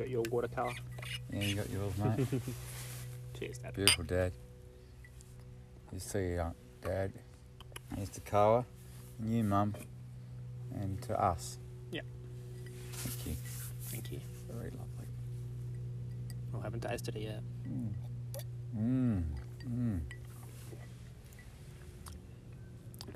[0.00, 0.72] You got your water watercolour.
[1.30, 2.42] Yeah, you got yours, mate.
[3.38, 3.74] Cheers, Dad.
[3.74, 4.32] Beautiful, Dad.
[5.92, 6.50] You, uh,
[6.80, 7.12] Dad.
[7.94, 8.64] Here's to Koa,
[9.18, 9.74] and you, Mum,
[10.72, 11.58] and to us.
[11.90, 12.00] Yeah.
[12.92, 13.36] Thank you.
[13.82, 14.20] Thank you.
[14.48, 15.08] Very lovely.
[16.58, 17.42] I haven't tasted it yet.
[18.74, 19.22] Mmm.
[19.68, 20.00] Mmm.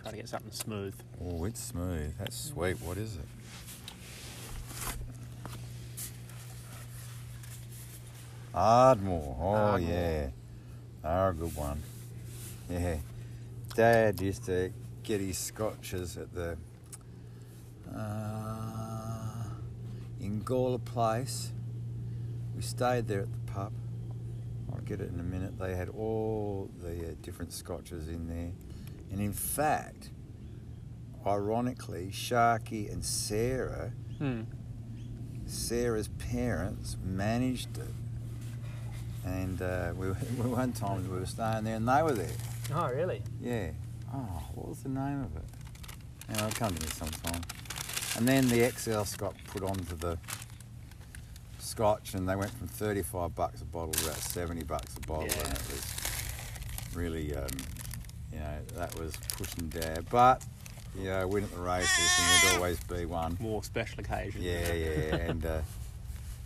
[0.02, 0.94] Try to get something smooth.
[1.24, 2.12] Oh, it's smooth.
[2.18, 2.78] That's sweet.
[2.82, 3.26] What is it?
[8.54, 9.36] Ardmore.
[9.40, 9.90] Oh, Ardmore.
[9.90, 10.26] yeah.
[11.02, 11.82] They're a good one.
[12.70, 12.96] Yeah.
[13.74, 14.72] Dad used to
[15.02, 16.56] get his scotches at the
[17.94, 19.44] uh,
[20.20, 21.52] in Gawler Place.
[22.56, 23.72] We stayed there at the pub.
[24.72, 25.58] I'll get it in a minute.
[25.58, 28.52] They had all the uh, different scotches in there.
[29.12, 30.10] And in fact,
[31.26, 34.42] ironically, Sharky and Sarah, Hmm.
[35.46, 37.90] Sarah's parents managed it.
[39.24, 42.36] And uh, we, one time we were staying there and they were there.
[42.74, 43.22] Oh, really?
[43.40, 43.70] Yeah.
[44.12, 45.44] Oh, what was the name of it?
[46.30, 47.42] Yeah, I'll come to me sometime.
[48.16, 50.18] And then the XL got put onto the
[51.58, 55.26] scotch and they went from 35 bucks a bottle to about 70 bucks a bottle.
[55.26, 55.44] Yeah.
[55.44, 57.48] And it was really, um,
[58.32, 60.06] you know, that was pushing dad.
[60.10, 60.44] But,
[60.96, 63.36] you know, win at the races and there'd always be one.
[63.40, 64.42] More special occasion.
[64.42, 65.16] Yeah, yeah.
[65.16, 65.60] and uh,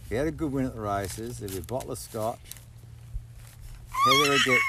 [0.09, 1.39] he had a good win at the races.
[1.39, 2.39] There'd be a bottle of scotch.
[4.05, 4.61] Heather would get,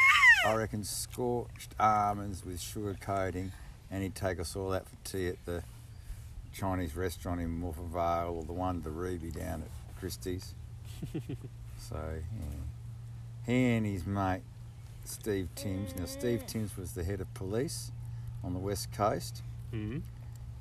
[0.46, 3.52] I reckon, scorched almonds with sugar coating,
[3.92, 5.64] and he'd take us all out for tea at the
[6.54, 10.54] Chinese restaurant in Morphett Vale or the one, the Ruby, down at Christie's.
[11.78, 13.46] so, yeah.
[13.46, 14.42] He and his mate,
[15.06, 15.96] Steve Timms.
[15.96, 17.92] Now, Steve Timms was the head of police
[18.44, 19.42] on the West Coast
[19.72, 20.00] Hmm.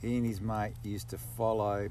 [0.02, 1.88] he and his mate used to follow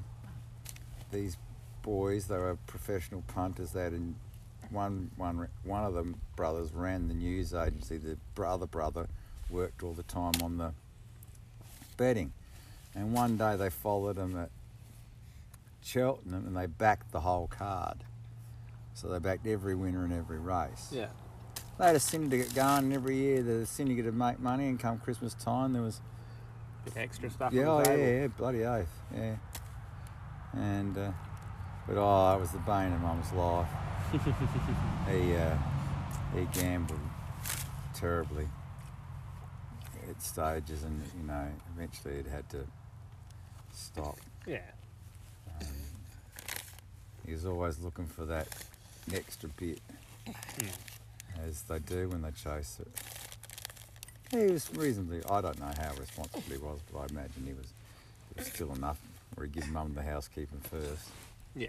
[1.10, 1.36] these
[1.82, 2.26] boys.
[2.28, 3.72] They were professional punters.
[3.72, 4.00] They had a,
[4.70, 7.98] one, one, one of the brothers ran the news agency.
[7.98, 9.06] The brother brother
[9.50, 10.72] worked all the time on the
[11.96, 12.32] betting.
[12.94, 14.50] And one day they followed him at
[15.82, 17.98] Cheltenham and they backed the whole card.
[18.94, 20.88] So they backed every winner in every race.
[20.90, 21.08] Yeah.
[21.78, 23.42] They had a syndicate going and every year.
[23.42, 26.00] The syndicate would make money and come Christmas time there was
[26.84, 27.52] Bit extra stuff.
[27.52, 29.36] yeah, on oh, yeah, yeah, bloody oath, yeah.
[30.54, 31.10] And, uh,
[31.86, 33.68] but oh, it was the bane of Mum's life.
[34.10, 35.56] He, uh,
[36.34, 37.00] he gambled
[37.94, 38.46] terribly
[40.08, 41.46] at stages, and you know,
[41.76, 42.64] eventually it had to
[43.72, 44.18] stop.
[44.46, 44.60] Yeah.
[45.60, 45.66] Um,
[47.26, 48.48] he was always looking for that
[49.12, 49.80] extra bit,
[50.26, 51.40] Hmm.
[51.46, 52.88] as they do when they chase it.
[54.30, 57.72] He was reasonably, I don't know how responsible he was, but I imagine he was,
[58.36, 58.98] was still enough
[59.34, 61.08] where he'd give mum the housekeeping first.
[61.56, 61.68] Yeah.